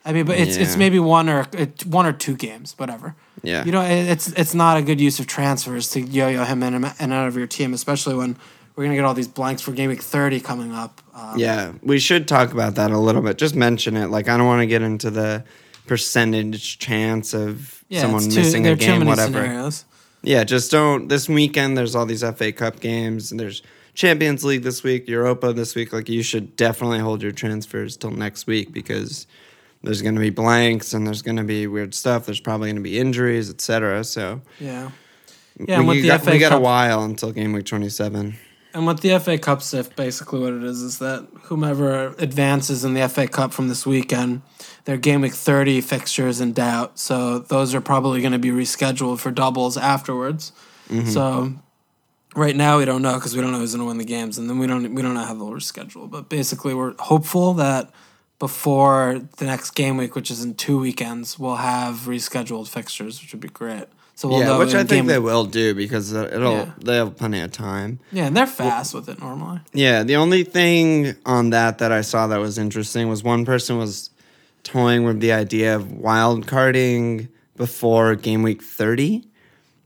[0.06, 3.16] I mean, but it's it's maybe one or it, one or two games, whatever.
[3.44, 3.66] Yeah.
[3.66, 6.86] You know, it, it's it's not a good use of transfers to yo-yo him in
[6.86, 8.38] and out of your team, especially when
[8.76, 11.02] we're gonna get all these blanks for game week thirty coming up.
[11.14, 13.38] Um, Yeah, we should talk about that a little bit.
[13.38, 14.08] Just mention it.
[14.08, 15.44] Like, I don't want to get into the
[15.86, 19.34] percentage chance of yeah, someone too, missing a game, whatever.
[19.34, 19.84] scenarios.
[20.22, 21.08] Yeah, just don't.
[21.08, 23.62] This weekend, there's all these FA Cup games, and there's
[23.94, 25.94] Champions League this week, Europa this week.
[25.94, 29.28] Like, you should definitely hold your transfers till next week because
[29.84, 32.26] there's going to be blanks and there's going to be weird stuff.
[32.26, 34.04] There's probably going to be injuries, etc.
[34.04, 34.92] So, Yeah.
[35.68, 38.38] Yeah, and we, with the got, FA we got a while until game week 27.
[38.74, 42.94] And with the FA Cup stuff, basically what it is is that whomever advances in
[42.94, 44.42] the FA Cup from this weekend,
[44.90, 46.98] their game week 30 fixtures in doubt.
[46.98, 50.52] So those are probably going to be rescheduled for doubles afterwards.
[50.90, 51.10] Mm-hmm.
[51.10, 51.54] So
[52.36, 54.40] right now we don't know because we don't know who's going to win the games,
[54.40, 56.10] and then we don't we don't know how they'll reschedule.
[56.10, 57.92] But basically, we're hopeful that
[58.40, 63.32] before the next game week, which is in two weekends, we'll have rescheduled fixtures, which
[63.32, 63.86] would be great.
[64.16, 66.72] So we'll yeah, which I think they week- will do because uh, it'll Yeah.
[66.84, 68.00] they have plenty of time.
[68.12, 69.60] Yeah, and they're fast with it normally.
[69.72, 73.78] Yeah, the only thing on that that I saw that was interesting was one person
[73.78, 74.10] was
[74.64, 79.26] toying with the idea of wild carding before game week 30.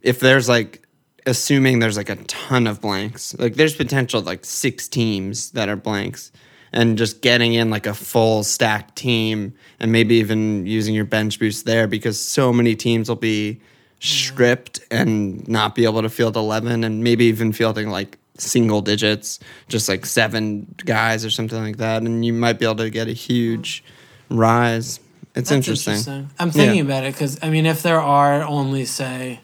[0.01, 0.83] If there's like
[1.25, 3.35] assuming there's like a ton of blanks.
[3.39, 6.31] Like there's potential like 6 teams that are blanks
[6.71, 11.39] and just getting in like a full stack team and maybe even using your bench
[11.39, 13.61] boost there because so many teams will be
[13.99, 19.39] stripped and not be able to field 11 and maybe even fielding like single digits,
[19.69, 22.01] just like seven guys or something like that.
[22.01, 23.83] And you might be able to get a huge
[24.29, 24.99] rise.
[25.35, 26.29] It's That's interesting.
[26.39, 26.83] I'm thinking Yeah.
[26.83, 29.39] about it because I mean, if there are only say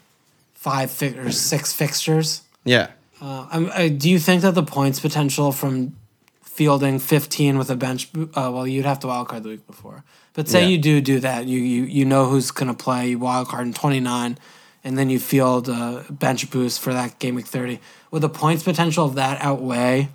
[0.54, 2.88] five fi- or six fixtures, Yeah.
[3.20, 5.96] uh, I'm, I, do you think that the points potential from
[6.44, 8.08] fielding 15 with a bench?
[8.16, 10.68] Uh, well, you'd have to wild card the week before, but say Yeah.
[10.68, 13.10] you do do that, you you you know who's gonna play.
[13.10, 14.38] You wild card in 29,
[14.84, 17.80] and then you field a bench boost for that game week 30.
[18.12, 20.10] Would the points potential of that outweigh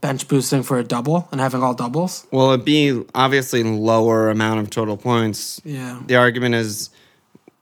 [0.00, 2.26] bench boosting for a double and having all doubles?
[2.30, 5.60] Well, it'd be obviously lower amount of total points.
[5.64, 6.00] Yeah.
[6.06, 6.90] The argument is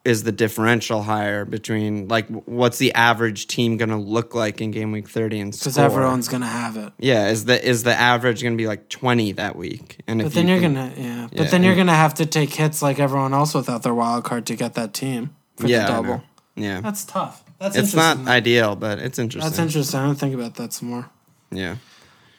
[0.07, 4.71] is the differential higher between like what's the average team going to look like in
[4.71, 6.93] game week 30 and Because everyone's gonna have it.
[6.99, 10.01] Yeah, is the is the average going to be like 20 that week?
[10.07, 11.27] And But then you you're gonna yeah.
[11.33, 14.23] But Yeah, then you're gonna have to take hits like everyone else without their wild
[14.23, 16.23] card to get that team for yeah, the double.
[16.55, 16.81] Yeah.
[16.83, 17.43] That's tough.
[17.59, 19.51] That's It's not ideal, but it's interesting.
[19.51, 19.99] That's interesting.
[19.99, 21.11] I don't think about that some more.
[21.51, 21.77] Yeah.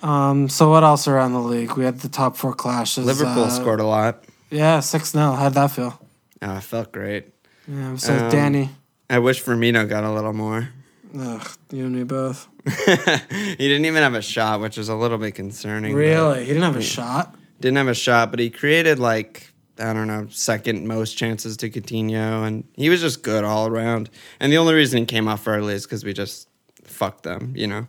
[0.02, 0.50] Um.
[0.50, 1.74] So what else around the league?
[1.74, 3.06] We had the top four clashes.
[3.06, 4.24] Liverpool uh, scored a lot.
[4.50, 6.00] Yeah, six 0 How'd that feel?
[6.42, 7.34] Oh, it felt great.
[7.68, 7.96] Yeah.
[7.98, 8.70] So Um, Danny.
[9.10, 10.70] I wish Firmino got a little more.
[11.18, 12.48] Ugh, you and me both.
[12.66, 15.94] he didn't even have a shot, which is a little bit concerning.
[15.96, 16.42] Really?
[16.42, 17.36] He didn't have a shot.
[17.60, 21.70] didn't have a shot, but he created like I don't know second most chances to
[21.70, 24.10] Coutinho, and he was just good all around.
[24.40, 26.48] And the only reason he came off early is because we just
[26.84, 27.88] fucked them, you know.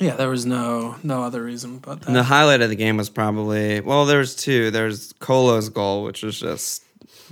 [0.00, 2.06] Yeah, there was no no other reason but that.
[2.08, 4.70] And the highlight of the game was probably well, there was two.
[4.70, 6.82] There's Kolo's goal, which was just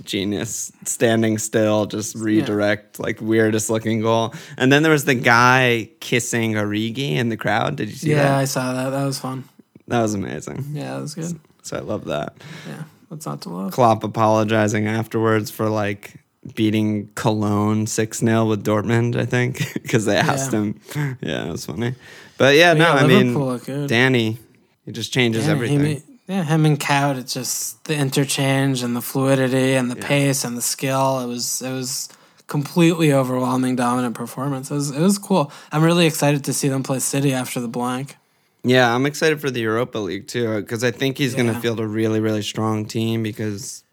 [0.03, 4.33] genius, standing still, just redirect, like weirdest looking goal.
[4.57, 7.75] And then there was the guy kissing Origi in the crowd.
[7.75, 8.23] Did you see that?
[8.23, 8.91] yeah, I saw that.
[8.91, 9.43] That was fun.
[9.87, 10.65] That was amazing.
[10.71, 11.39] Yeah, that was good.
[11.63, 12.37] So I love that.
[12.67, 13.71] Yeah, what's not to love?
[13.73, 16.15] Klopp apologizing afterwards for like
[16.55, 20.59] beating Cologne 6 0 with Dortmund, I think, because they asked Yeah.
[20.59, 20.79] him.
[21.21, 21.95] Yeah, it was funny.
[22.37, 23.87] But yeah, no, yeah, I Liverpool mean.
[23.87, 24.37] Danny,
[24.85, 26.03] he just changes Yeah, everything.
[26.27, 30.55] Yeah, him and Cowd, it's just the interchange and the fluidity and the pace and
[30.55, 31.19] the skill.
[31.21, 32.07] It was it was
[32.47, 34.69] completely overwhelming, dominant performance.
[34.71, 35.51] It was it was cool.
[35.71, 38.15] I'm really excited to see them play City after the blank.
[38.63, 41.79] yeah, I'm excited for the Europa League too, because I think he's going to field
[41.79, 43.83] a really, really strong team because,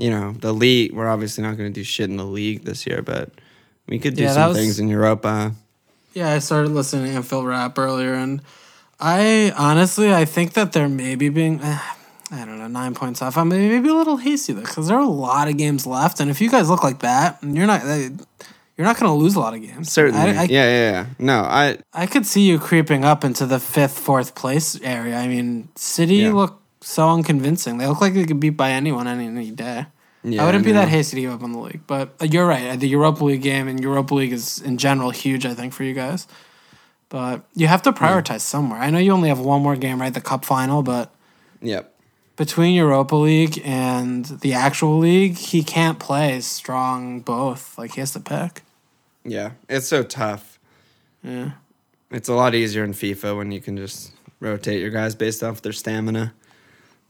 [0.00, 2.86] you know, the league, we're obviously not going to do shit in the league this
[2.86, 3.30] year, but
[3.86, 5.52] we could do Yeah, some was- things in Europa.
[6.14, 8.40] Yeah, I started listening to Anfield Wrap earlier, and
[8.98, 11.60] I honestly I think that they're maybe being.
[11.62, 11.78] eh,
[12.32, 13.36] I don't know, nine points off.
[13.36, 16.30] I'm maybe a little hasty though, because there are a lot of games left, and
[16.30, 18.10] if you guys look like that, you're not eh,
[18.76, 19.90] you're not going to lose a lot of games.
[19.92, 20.20] Certainly.
[20.20, 21.06] I, I, yeah, yeah, yeah.
[21.18, 25.16] No, I I could see you creeping up into the fifth, fourth place area.
[25.16, 26.32] I mean, City Yeah.
[26.32, 27.78] look so unconvincing.
[27.78, 29.86] They look like they could beat by anyone any, day.
[30.22, 32.46] yeah, I wouldn't be that hasty to give up on the league, but uh, you're
[32.46, 32.78] right.
[32.78, 35.94] The Europa League game and Europa League is in general huge, I think, for you
[35.94, 36.26] guys.
[37.08, 38.78] But you have to prioritize somewhere.
[38.80, 40.14] I know you only have one more game, right?
[40.14, 41.12] The cup final, but
[41.60, 41.92] Yep.
[42.36, 47.76] between Europa League and the actual league, he can't play strong both.
[47.76, 48.62] Like he has to pick.
[49.24, 49.50] Yeah.
[49.68, 50.58] It's so tough.
[51.22, 51.50] Yeah.
[52.12, 55.62] It's a lot easier in FIFA when you can just rotate your guys based off
[55.62, 56.32] their stamina.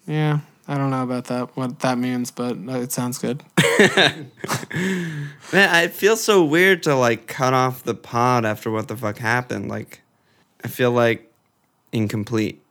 [0.06, 0.40] Yeah.
[0.68, 3.42] I don't know about that, what that means, but it sounds good.
[4.72, 5.20] Man,
[5.52, 9.68] I feel so weird to like cut off the pod after what the fuck happened.
[9.68, 10.00] Like,
[10.62, 11.32] I feel like
[11.90, 12.62] incomplete.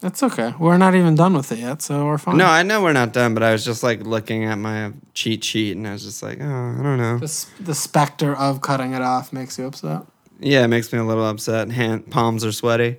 [0.00, 0.54] That's okay.
[0.58, 2.36] We're not even done with it yet, so we're fine.
[2.36, 5.42] No, I know we're not done, but I was just like looking at my cheat
[5.44, 6.44] sheet and I was just like, oh,
[6.78, 7.18] I don't know.
[7.18, 10.02] the, the specter of cutting it off makes you upset.
[10.38, 11.70] Yeah, it makes me a little upset.
[11.70, 12.98] Hand palms are sweaty.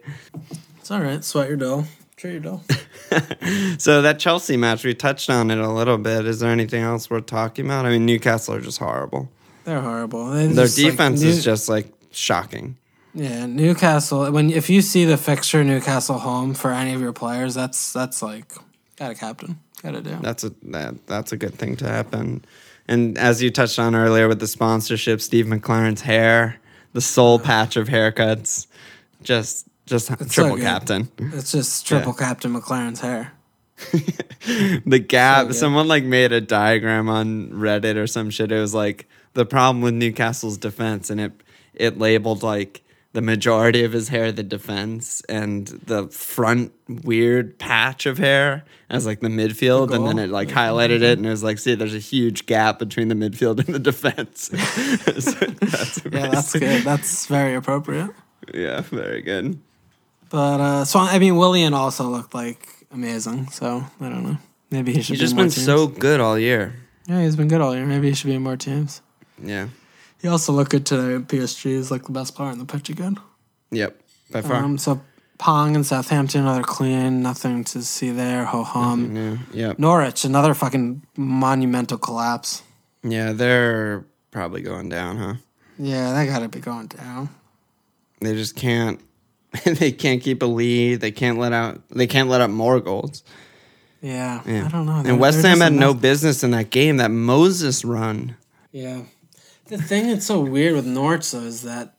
[0.80, 1.24] It's all right.
[1.24, 1.84] Sweat your dough.
[2.18, 2.62] Treat your dough.
[3.78, 6.26] So that Chelsea match, we touched on it a little bit.
[6.26, 7.86] Is there anything else worth talking about?
[7.86, 9.30] I mean, Newcastle are just horrible.
[9.64, 10.32] They're horrible.
[10.32, 12.76] They Their just, like, defense New- is just like shocking.
[13.14, 13.46] yeah.
[13.46, 14.30] Newcastle.
[14.32, 18.22] When if you see the fixture Newcastle home for any of your players, that's that's
[18.22, 18.52] like
[18.98, 19.60] got a captain.
[19.84, 20.18] Got to do.
[20.22, 22.44] That's a that, that's a good thing to happen.
[22.90, 26.58] And as you touched on earlier with the sponsorship, Steve McClaren's hair,
[26.94, 28.68] the soul patch of haircuts,
[29.22, 30.64] just just so triple good.
[30.64, 31.10] captain.
[31.18, 33.34] It's just triple Captain McClaren's hair.
[34.86, 35.48] the gap.
[35.48, 35.56] good.
[35.56, 38.52] someone like made a diagram on Reddit or some shit.
[38.52, 41.32] It was like the problem with Newcastle's defense, and it
[41.74, 48.06] it labeled like the majority of his hair the defense, and the front weird patch
[48.06, 51.44] of hair as like the midfield, and then it like highlighted it, and it was
[51.44, 54.50] like, see, there's a huge gap between the midfield and the defense.
[55.18, 56.84] So that's Yeah, that's good.
[56.84, 58.12] That's very appropriate.
[58.54, 59.60] Yeah, very good.
[60.30, 63.50] But uh, so I mean, Willian also looked like amazing.
[63.50, 64.38] So I don't know.
[64.70, 65.14] Maybe he should.
[65.14, 65.66] He's be just more been teams.
[65.66, 66.74] so good all year.
[67.08, 67.86] Yeah, he's been good all year.
[67.86, 69.02] Maybe he should be in more teams.
[69.42, 69.68] Yeah.
[70.22, 71.24] He also looked good today.
[71.24, 73.18] PSG is like the best player in the pitch again.
[73.72, 73.98] Yep.
[74.32, 74.56] By far.
[74.58, 75.00] Um, so
[75.38, 78.46] Pong and Southampton, another clean, nothing to see there.
[78.46, 79.16] Ho hum.
[79.16, 79.68] yeah.
[79.68, 79.80] Yep.
[79.80, 82.64] Norwich, another fucking monumental collapse.
[83.04, 85.34] Yeah, they're probably going down, huh?
[85.78, 87.30] Yeah, they got to be going down.
[88.20, 89.00] They just can't.
[89.66, 91.02] they can't keep a lead.
[91.02, 91.82] They can't let out.
[91.90, 93.24] They can't let up more goals.
[94.02, 94.66] Yeah, Yeah.
[94.66, 95.02] I don't know.
[95.02, 96.98] They're- And West Ham had no business in that game.
[96.98, 98.36] That Moses run.
[98.72, 99.02] Yeah.
[99.68, 100.86] The thing that's so weird with
[101.32, 101.96] though is that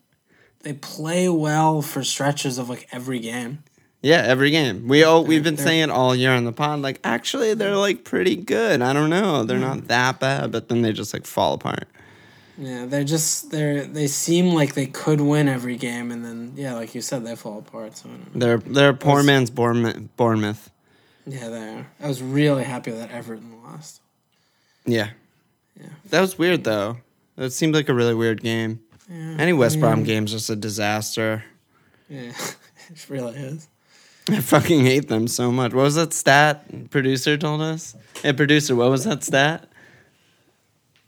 [0.63, 3.63] they play well for stretches of like every game.
[4.01, 4.87] Yeah, every game.
[4.87, 6.81] We oh, we've been they're- saying it all year on the pod.
[6.81, 8.81] Like, actually, they're like pretty good.
[8.81, 9.43] I don't know.
[9.43, 11.89] They're not that bad, but then they just like fall apart.
[12.61, 16.75] Yeah, they're just they're they seem like they could win every game, and then yeah,
[16.75, 17.97] like you said, they fall apart.
[17.97, 18.41] So I don't know.
[18.47, 20.17] They're they're a poor Was- man's Bournemouth.
[20.17, 20.71] Bournemouth.
[21.27, 21.87] yeah, they are.
[22.01, 24.01] I was really happy that Everton lost.
[24.87, 25.11] Yeah.
[25.81, 25.91] Yeah.
[26.11, 26.97] That was weird though.
[27.37, 28.81] That seemed like a really weird game.
[29.09, 31.45] Yeah, Any West Brom mean- game's just a disaster.
[32.09, 32.33] Yeah,
[32.91, 33.69] it really is.
[34.29, 35.73] I fucking hate them so much.
[35.73, 37.95] What was that stat producer told us?
[38.23, 39.68] Hey, producer, what was that stat?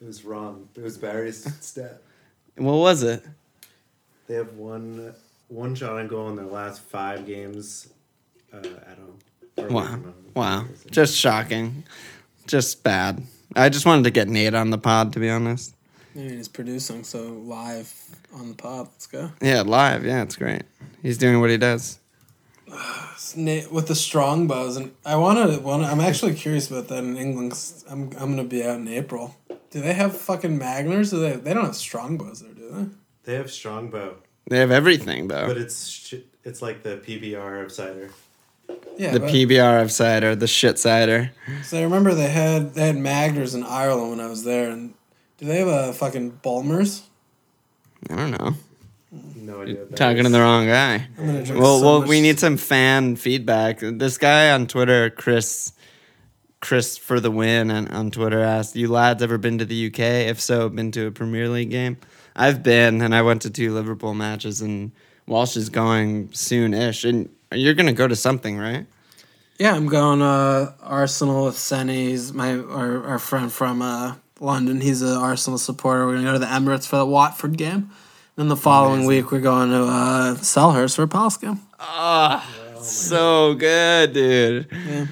[0.01, 0.69] It was wrong.
[0.77, 2.01] It was Barry's stat.
[2.57, 3.25] What was it?
[4.27, 5.15] They have one
[5.49, 7.89] one shot on goal in their last five games
[8.53, 9.19] uh, at home.
[9.57, 9.99] Or Wow.
[10.35, 10.65] Wow.
[10.91, 11.85] Just shocking.
[12.47, 13.23] Just bad.
[13.57, 15.75] I just wanted to get Nate on the pod, to be honest.
[16.15, 17.93] I mean, he's producing, so live
[18.33, 18.89] on the pod.
[18.93, 19.33] Let's go.
[19.43, 20.05] Yeah, live.
[20.05, 20.63] Yeah, it's great.
[21.03, 21.99] He's doing what he does.
[23.37, 25.69] Nate with the strong bows, and I want to.
[25.69, 27.51] I'm actually curious about that in England.
[27.53, 29.37] 'cause I'm I'm gonna be out in April.
[29.71, 31.11] Do they have fucking Magners?
[31.11, 31.37] Do they?
[31.37, 32.87] They don't have strong bows there, do they?
[33.25, 34.17] They have strongbow,
[34.49, 35.47] They have everything, though.
[35.47, 38.11] but it's sh- it's like the PBR of cider.
[38.97, 41.31] Yeah, the but- PBR of cider, the shit cider.
[41.65, 44.95] So I remember they had they had Magners in Ireland when I was there, and
[45.39, 47.03] do they have a fucking Bulmers?
[48.09, 48.55] I don't know.
[49.37, 49.77] No idea.
[49.77, 51.07] What that Talking to the wrong guy.
[51.19, 53.81] I'm gonna drink Well, so well, much- we need some fan feedback.
[53.81, 55.73] This guy on Twitter, Chris,
[56.61, 60.29] Chris for the win, and on Twitter asked, "You lads ever been to the UK?
[60.29, 61.97] If so, been to a Premier League game?"
[62.37, 64.93] I've been, and I went to two Liverpool matches, and
[65.27, 68.87] Walsh is going soon-ish, and you're gonna go to something, right?
[69.59, 72.11] Yeah, I'm going uh, Arsenal with Senny.
[72.11, 74.81] He's my our, our friend from uh, London.
[74.81, 76.07] He's an Arsenal supporter.
[76.07, 77.75] We're gonna go to the Emirates for the Watford game.
[77.75, 77.91] And
[78.37, 81.61] Then the following week we're going to uh, Selhurst for a Palace game.
[82.81, 84.69] So good, dude.
[84.73, 85.07] Yeah.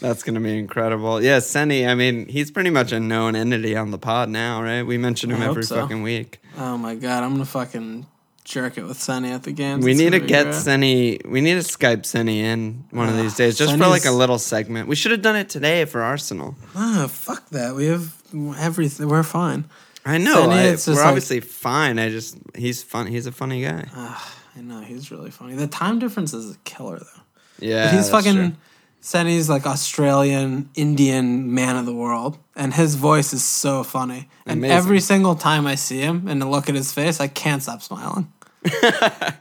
[0.00, 1.22] That's gonna be incredible.
[1.22, 1.86] Yeah, Senny.
[1.86, 4.82] I mean, he's pretty much a known entity on the pod now, right?
[4.82, 5.76] We mention him I every so.
[5.76, 6.40] fucking week.
[6.56, 8.06] Oh my god, I'm gonna fucking
[8.44, 9.84] jerk it with Sunny at the games.
[9.84, 10.54] We It's need to get great.
[10.54, 11.20] Senny.
[11.24, 14.38] We need to Skype Senny in one of these days, just for like a little
[14.38, 14.88] segment.
[14.88, 16.56] We should have done it today for Arsenal.
[16.74, 17.74] Ah, fuck that.
[17.76, 18.12] We have
[18.58, 19.06] everything.
[19.08, 19.66] We're fine.
[20.06, 20.34] I know.
[20.34, 21.98] Senny, I, it's we're like- obviously fine.
[21.98, 23.06] I just he's fun.
[23.06, 23.86] He's a funny guy.
[23.94, 25.54] I know he's really funny.
[25.56, 27.22] The time difference is a killer though.
[27.66, 28.34] yeah, But he's fucking.
[28.34, 28.52] true.
[29.00, 34.28] Senny's like Australian Indian man of the world, and his voice is so funny.
[34.46, 34.76] And Amazing.
[34.76, 38.30] every single time I see him and look at his face, I can't stop smiling.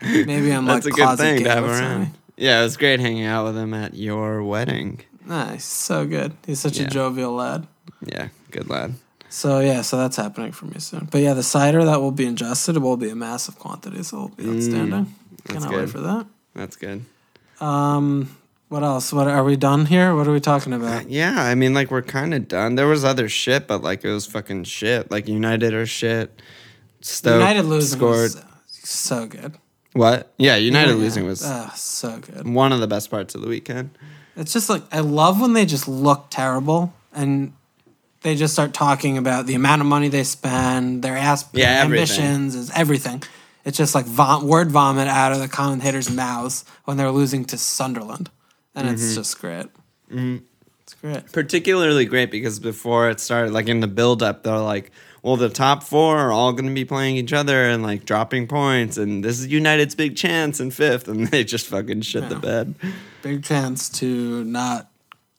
[0.01, 1.77] Maybe I'm That's like a good closet thing to have around.
[2.05, 2.09] Senny.
[2.37, 5.01] Yeah, it was great hanging out with him at your wedding.
[5.25, 6.33] Nice, so good.
[6.45, 6.85] He's such Yeah.
[6.85, 7.67] a jovial lad.
[8.05, 8.95] Yeah, good lad.
[9.29, 11.07] So yeah, so that's happening for me soon.
[11.11, 14.15] But yeah, the cider that will be ingested it will be a massive quantity, so
[14.15, 15.05] it'll be outstanding.
[15.05, 15.79] Mm, Cannot good.
[15.81, 16.25] wait for that.
[16.55, 17.03] That's good.
[17.59, 18.35] Um,
[18.69, 19.11] what else?
[19.11, 20.15] What are we done here?
[20.15, 21.09] What are we talking about?
[21.09, 22.75] Yeah, I mean, like we're kind of done.
[22.75, 25.11] There was other shit, but like it was fucking shit.
[25.11, 26.41] Like United are shit.
[27.01, 28.31] Stoke United losing scored.
[28.33, 29.55] was so good.
[29.93, 30.31] what?
[30.37, 30.97] Yeah, United Yeah.
[30.97, 32.47] losing was Ah, so good.
[32.47, 33.89] one of the best parts of the weekend.
[34.35, 37.53] It's just like I love when they just look terrible and
[38.21, 42.53] they just start talking about the amount of money they spend, their asp- Yeah, ambitions,
[42.53, 43.23] is everything.
[43.65, 47.57] It's just like vom- word vomit out of the commentators' mouths when they're losing to
[47.57, 48.29] Sunderland,
[48.75, 48.93] and Mm-hmm.
[48.95, 49.67] it's just great.
[50.11, 51.31] It's great.
[51.31, 55.49] Particularly great because before it started, like in the build up, they're like, well, the
[55.49, 59.23] top four are all going to be playing each other and like dropping points, and
[59.23, 62.73] this is United's big chance in fifth, and they just fucking shit the bed.
[63.21, 64.88] Big chance to not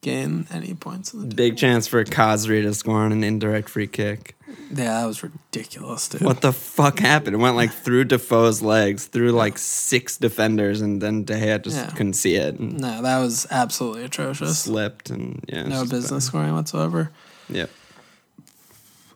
[0.02, 3.86] gain any points in the Big chance for Khazri to score on an indirect free
[3.86, 4.34] kick.
[4.74, 6.22] Yeah, that was ridiculous, dude.
[6.22, 7.34] What the fuck happened?
[7.34, 11.76] It went like through Defoe's legs, through like six defenders, and then De Gea just
[11.76, 11.86] Yeah.
[11.90, 14.58] couldn't see it and No, that was absolutely atrocious.
[14.58, 17.10] slipped, and yeah, it's No just business scoring whatsoever.
[17.48, 17.56] bad.
[17.56, 17.66] Yeah.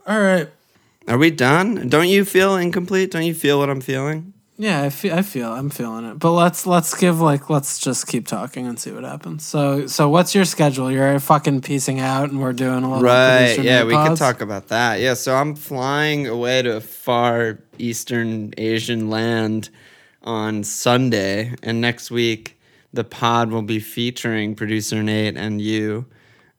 [0.07, 0.51] All right.
[1.09, 1.89] Are we done?
[1.89, 3.11] Don't you feel incomplete?
[3.11, 4.34] Don't you feel what I'm feeling?
[4.57, 6.19] Yeah, I feel, I feel I'm feeling it.
[6.21, 9.45] But let's let's give like let's just keep talking and see what happens.
[9.45, 10.93] So so what's your schedule?
[10.93, 13.59] You're fucking piecing out and we're doing a little Right.
[13.59, 15.01] Yeah, we could talk about that.
[15.01, 19.71] Yeah, so I'm flying away to a far eastern Asian land
[20.23, 22.57] on Sunday, and next week
[22.93, 26.07] the pod will be featuring producer Nate and you.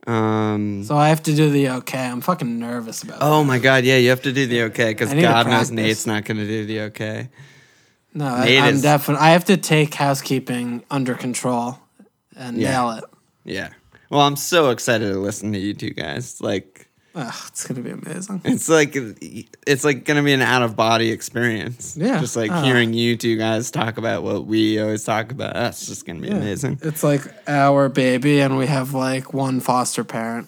[0.05, 2.05] Um, So I have to do the okay.
[2.05, 5.11] I'm fucking nervous about oh my God, yeah, you have to do the okay because
[5.11, 5.71] I need to God knows.
[5.71, 7.29] Nate's not going to do the okay.
[8.15, 11.77] No, I, I'm is- definitely I have to take housekeeping under control
[12.35, 12.71] and Yeah.
[12.71, 13.03] nail it.
[13.43, 13.69] Yeah.
[14.09, 16.39] Well, I'm so excited to listen to you two guys.
[16.41, 18.41] Like, it's gonna be amazing.
[18.45, 21.95] it's like it's like gonna be an out of body experience.
[21.97, 22.19] Yeah.
[22.19, 22.61] Just like Oh.
[22.61, 25.53] hearing you two guys talk about what we always talk about.
[25.53, 26.79] That's just gonna be amazing.
[26.81, 30.47] It's like our baby, and we have like one foster parent.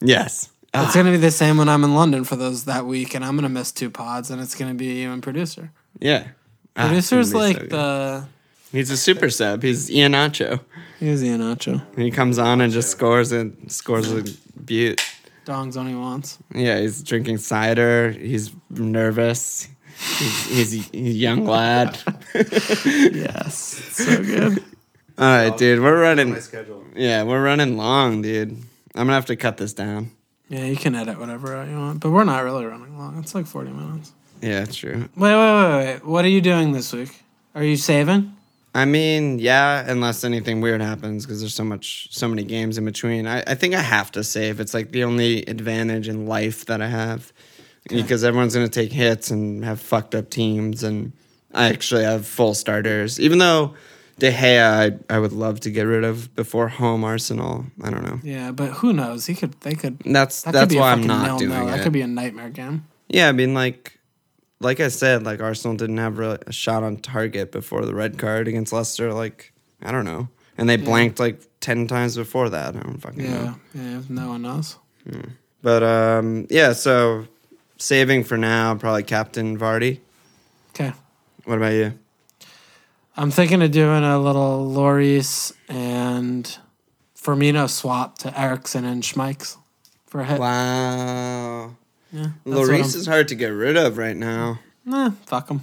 [0.00, 0.48] Yes.
[0.74, 3.24] Ah, It's gonna be the same when I'm in London for those that week, and
[3.24, 5.70] I'm gonna miss two pods, and it's gonna be you and producer.
[6.00, 6.24] yeah.
[6.76, 8.28] Ah, it's Producer's gonna like so the
[8.72, 9.62] He's a super sub.
[9.62, 10.60] He's Iheanacho.
[10.98, 11.82] he's Iheanacho.
[11.98, 14.24] He comes on and just scores and scores a
[14.64, 15.02] butte.
[15.44, 16.38] Dongs only wants.
[16.54, 18.12] Yeah, he's drinking cider.
[18.12, 19.68] He's nervous.
[20.18, 21.98] He's, he's a young lad.
[22.34, 23.54] Yes,
[23.92, 24.58] so good.
[25.18, 25.80] All right, dude.
[25.80, 26.30] We're running.
[26.30, 26.82] my schedule.
[26.96, 28.50] Yeah, we're running long, dude.
[28.50, 30.10] I'm gonna have to cut this down.
[30.48, 33.18] Yeah, you can edit whatever you want, but we're not really running long.
[33.18, 34.12] It's like 40 minutes.
[34.42, 35.08] Yeah, true.
[35.16, 36.04] Wait, wait, wait, wait.
[36.04, 37.22] What are you doing this week?
[37.54, 38.36] Are you saving?
[38.74, 42.84] I mean, yeah, unless anything weird happens, because there's so much, so many games in
[42.84, 43.26] between.
[43.26, 44.60] I, I think I have to save.
[44.60, 47.32] It's like the only advantage in life that I have,
[47.88, 51.12] because everyone's gonna take hits and have fucked up teams, and
[51.52, 53.20] I actually have full starters.
[53.20, 53.74] Even though
[54.18, 57.66] De Gea, I, I would love to get rid of before home Arsenal.
[57.82, 58.20] I don't know.
[58.22, 59.26] Yeah, but who knows?
[59.26, 59.52] He could.
[59.60, 59.98] They could.
[59.98, 62.86] That's That could that's be why I'm not doing That could be a nightmare game.
[63.08, 63.98] Yeah, I mean, like,
[64.62, 68.18] like I said, like Arsenal didn't have really a shot on target before the red
[68.18, 69.12] card against Leicester.
[69.12, 69.52] Like,
[69.82, 72.76] I don't know, and they blanked like ten times before that.
[72.76, 73.54] I don't fucking Yeah, know.
[73.74, 74.02] yeah.
[74.08, 74.76] No one knows.
[75.62, 76.72] But um, yeah.
[76.72, 77.26] So
[77.78, 80.00] saving for now, probably Captain Vardy.
[80.70, 80.92] Okay.
[81.44, 81.98] What about you?
[83.16, 86.56] I'm thinking of doing a little Lloris and
[87.16, 89.56] Firmino swap to Eriksen and Schmeichs
[90.06, 90.40] for a hit.
[90.40, 91.76] Wow,
[92.12, 94.58] Yeah, Lloris is hard to get rid of right now.
[94.84, 95.62] Nah, fuck them.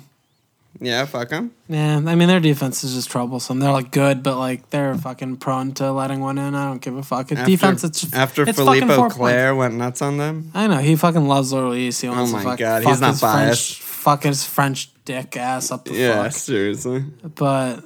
[0.82, 1.52] Yeah, fuck him.
[1.68, 3.60] Yeah, I mean their defense is just troublesome.
[3.60, 6.56] They're like good, but like they're fucking prone to letting one in.
[6.56, 7.32] I don't give a fuck.
[7.32, 10.52] It's defense, it's just, after it's Philippe Auclair went nuts on them.
[10.54, 12.02] I know he fucking loves Lloris.
[12.02, 13.78] He wants Oh my to fuck, God, fuck he's not biased.
[13.78, 16.32] French, fuck his French dick ass up the Yeah, fuck.
[16.34, 17.04] seriously.
[17.36, 17.84] But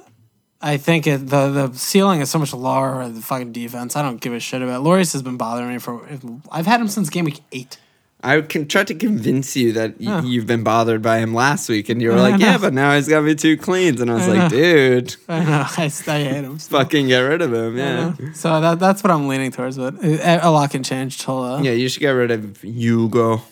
[0.62, 3.08] I think it, the the ceiling is so much lower.
[3.08, 3.96] The fucking defense.
[3.96, 4.84] I don't give a shit about.
[4.84, 6.06] Lloris has been bothering me for.
[6.52, 7.78] I've had him since game week eight.
[8.24, 10.22] I can try to convince you that y- Huh.
[10.24, 12.94] you've been bothered by him last week, and you were I like, "Yeah, but now
[12.96, 14.58] he's got me two cleans," and I was I like, know.
[14.58, 15.66] "Dude, I know.
[15.76, 16.58] I, st- I hate him.
[16.58, 18.14] fucking get rid of him." Yeah.
[18.32, 19.76] So that that's what I'm leaning towards.
[19.76, 21.42] But a, a lot can change till.
[21.42, 21.72] Uh, yeah.
[21.72, 23.42] You should get rid of Hugo.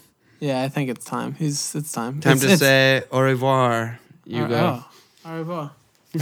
[0.41, 1.35] Yeah, I think it's time.
[1.39, 2.21] He's it's time.
[2.21, 4.55] Time It's- to it's- say au revoir, Oh, Hugo.
[4.57, 5.71] oh, au revoir.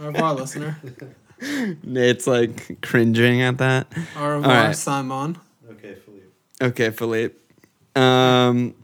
[0.00, 0.76] au revoir, listener.
[1.84, 3.86] Nate's like cringing at that.
[4.18, 4.76] Au revoir, right.
[4.76, 5.36] Simon.
[5.70, 6.32] Okay, Philippe.
[6.60, 7.34] Okay, Philippe.
[7.96, 8.74] Um,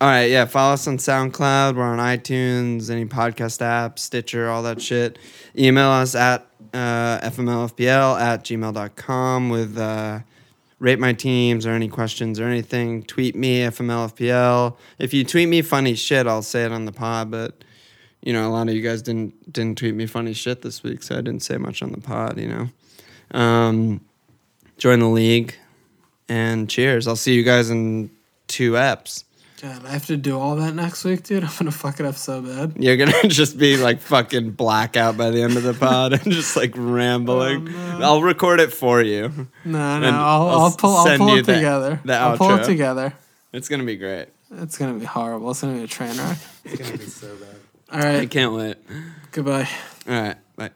[0.00, 0.46] all right, yeah.
[0.46, 1.76] Follow us on SoundCloud.
[1.76, 5.18] We're on iTunes, any podcast app, Stitcher, all that shit.
[5.56, 10.18] Email us at uh, fmlfpl at gmail.com with uh,
[10.80, 13.04] rate my teams or any questions or anything.
[13.04, 14.76] Tweet me, fmlfpl.
[14.98, 17.54] If you tweet me funny shit, I'll say it on the pod, but.
[18.26, 21.02] You know, a lot of you guys didn't didn't tweet me funny shit this week,
[21.02, 22.40] so I didn't say much on the pod.
[22.40, 24.00] You know, um,
[24.78, 25.54] join the league,
[26.26, 27.06] and cheers.
[27.06, 28.08] I'll see you guys in
[28.54, 29.24] two eps.
[29.62, 31.42] God, I have to do all that next week, dude.
[31.48, 32.74] I'm gonna fuck it up so bad.
[32.78, 36.56] You're gonna just be like fucking blackout by the end of the pod and just
[36.56, 37.68] like rambling.
[37.68, 38.04] Oh, no.
[38.04, 39.48] I'll record it for you.
[39.64, 42.00] No, no, I'll, I'll I'll pull, I'll pull you it the- together.
[42.04, 43.12] the I'll pull it together.
[43.52, 44.26] It's gonna be great.
[44.52, 45.50] It's gonna be horrible.
[45.50, 46.38] It's gonna be a train wreck.
[46.64, 47.56] It's gonna be so bad.
[47.92, 48.20] All right.
[48.20, 48.76] I can't wait.
[49.32, 49.68] goodbye.
[50.08, 50.70] All right, bye.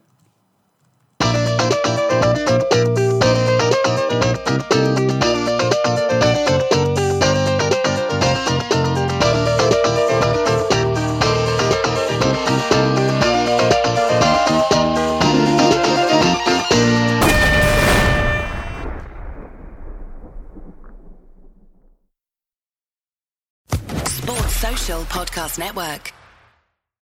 [24.97, 26.18] Podcast Network.